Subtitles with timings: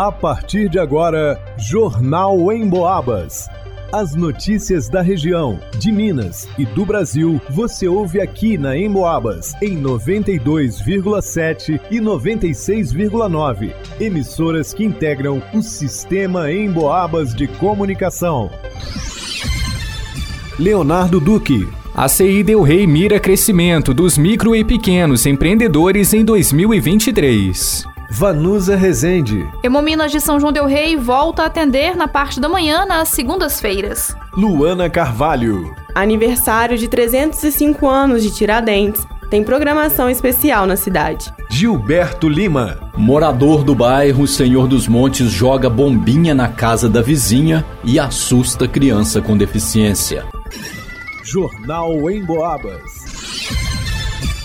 [0.00, 3.50] A partir de agora, Jornal em Boabas.
[3.92, 9.78] As notícias da região, de Minas e do Brasil, você ouve aqui na Emboabas, em
[9.78, 13.74] 92,7 e 96,9.
[14.00, 18.50] Emissoras que integram o sistema Emboabas de comunicação.
[20.58, 21.68] Leonardo Duque.
[21.94, 27.89] A CI Del Rey mira crescimento dos micro e pequenos empreendedores em 2023.
[28.12, 29.48] Vanusa Rezende.
[29.62, 34.16] Hemominas de São João Del Rei volta a atender na parte da manhã nas segundas-feiras.
[34.36, 35.72] Luana Carvalho.
[35.94, 39.06] Aniversário de 305 anos de Tiradentes.
[39.30, 41.32] Tem programação especial na cidade.
[41.48, 42.80] Gilberto Lima.
[42.96, 49.20] Morador do bairro Senhor dos Montes joga bombinha na casa da vizinha e assusta criança
[49.20, 50.24] com deficiência.
[51.22, 53.09] Jornal em Boabas.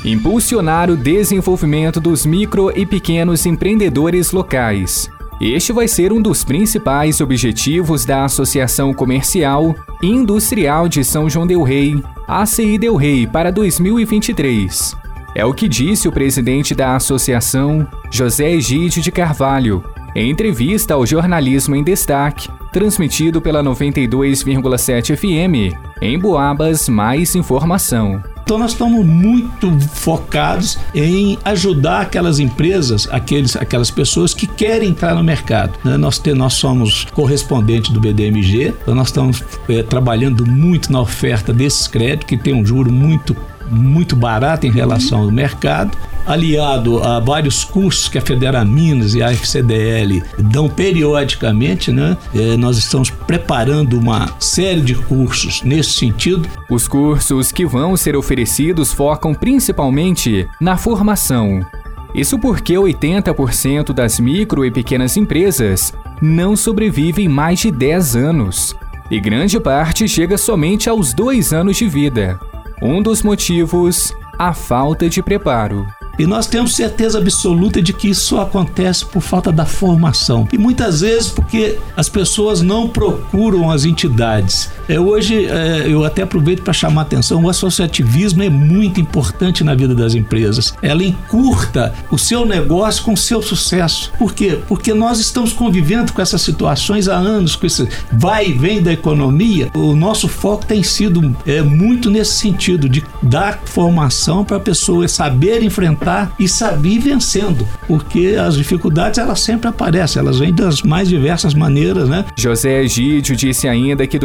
[0.05, 5.09] Impulsionar o desenvolvimento dos micro e pequenos empreendedores locais.
[5.41, 11.48] Este vai ser um dos principais objetivos da Associação Comercial e Industrial de São João
[11.48, 14.96] Del Rei, ACI Del Rei, para 2023.
[15.34, 19.84] É o que disse o presidente da associação, José Egídio de Carvalho,
[20.15, 25.76] em entrevista ao Jornalismo em Destaque, transmitido pela 92,7 FM.
[25.99, 28.21] Em Boabas, mais informação.
[28.46, 35.15] Então nós estamos muito focados em ajudar aquelas empresas, aqueles, aquelas pessoas que querem entrar
[35.15, 35.74] no mercado.
[35.84, 35.98] Né?
[35.98, 41.52] Nós, te, nós somos correspondente do BDMG, então nós estamos é, trabalhando muito na oferta
[41.52, 43.35] desses créditos, que tem um juro muito
[43.70, 49.21] muito barato em relação ao mercado, aliado a vários cursos que a Federa Minas e
[49.21, 52.18] a FCDL dão periodicamente, né?
[52.34, 56.48] É, nós estamos preparando uma série de cursos nesse sentido.
[56.70, 61.66] Os cursos que vão ser oferecidos focam principalmente na formação.
[62.13, 68.75] Isso porque 80% das micro e pequenas empresas não sobrevivem mais de 10 anos,
[69.12, 72.40] e grande parte chega somente aos dois anos de vida.
[72.81, 75.88] Um dos motivos, a falta de preparo.
[76.18, 80.47] E nós temos certeza absoluta de que isso acontece por falta da formação.
[80.52, 84.72] E muitas vezes porque as pessoas não procuram as entidades.
[84.88, 89.63] É, hoje, é, eu até aproveito para chamar a atenção: o associativismo é muito importante
[89.63, 90.73] na vida das empresas.
[90.81, 94.12] Ela encurta o seu negócio com o seu sucesso.
[94.18, 94.59] Por quê?
[94.68, 98.94] Porque nós estamos convivendo com essas situações há anos, com esse vai e vem da
[98.94, 99.69] economia.
[99.75, 105.07] O nosso foco tem sido é, muito nesse sentido, de dar formação para a pessoa
[105.07, 111.09] saber enfrentar e saber vencendo, porque as dificuldades elas sempre aparecem, elas vêm das mais
[111.09, 112.25] diversas maneiras, né?
[112.35, 114.19] José Egídio disse ainda que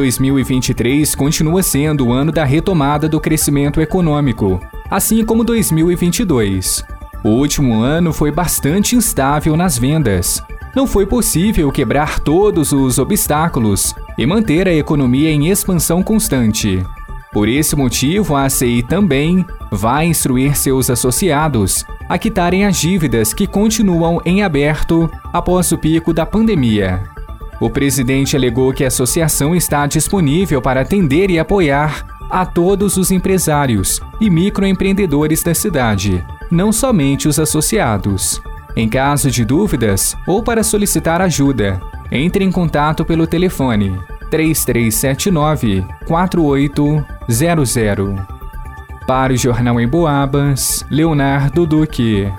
[0.50, 6.84] 2023 continua sendo o ano da retomada do crescimento econômico, assim como 2022.
[7.22, 10.42] O último ano foi bastante instável nas vendas.
[10.74, 16.84] Não foi possível quebrar todos os obstáculos e manter a economia em expansão constante.
[17.32, 23.46] Por esse motivo, a ACI também vai instruir seus associados a quitarem as dívidas que
[23.46, 27.04] continuam em aberto após o pico da pandemia.
[27.60, 33.10] O presidente alegou que a associação está disponível para atender e apoiar a todos os
[33.10, 38.40] empresários e microempreendedores da cidade, não somente os associados.
[38.74, 41.78] Em caso de dúvidas ou para solicitar ajuda,
[42.10, 44.00] entre em contato pelo telefone
[44.30, 48.14] 3379 4800.
[49.06, 52.32] Para o Jornal em Boabas, Leonardo Duque.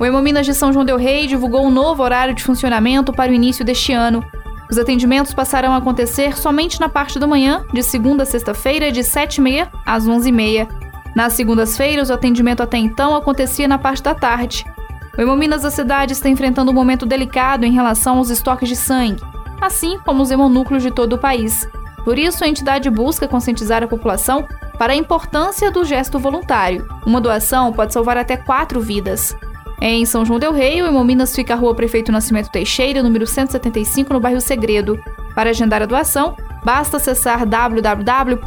[0.00, 3.34] O Hemominas de São João Del Rei divulgou um novo horário de funcionamento para o
[3.34, 4.24] início deste ano.
[4.70, 9.00] Os atendimentos passarão a acontecer somente na parte da manhã, de segunda a sexta-feira, de
[9.00, 10.68] 7h30 às 11h30.
[11.14, 14.64] Nas segundas-feiras, o atendimento até então acontecia na parte da tarde.
[15.16, 19.20] O Hemominas da cidade está enfrentando um momento delicado em relação aos estoques de sangue
[19.60, 21.68] assim como os hemonúcleos de todo o país.
[22.04, 26.88] Por isso, a entidade busca conscientizar a população para a importância do gesto voluntário.
[27.04, 29.36] Uma doação pode salvar até quatro vidas.
[29.80, 34.12] Em São João Del Rei, o Hemominas fica a Rua Prefeito Nascimento Teixeira, número 175,
[34.12, 35.02] no bairro Segredo.
[35.34, 38.40] Para agendar a doação, basta acessar www.mg.gov.br.